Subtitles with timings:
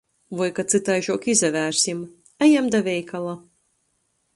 [0.37, 2.03] Voi ka cytaižuok izavērsim.
[2.49, 3.41] Ejam da veikala.